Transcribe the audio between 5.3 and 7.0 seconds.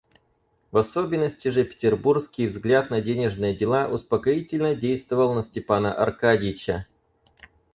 на Степана Аркадьича.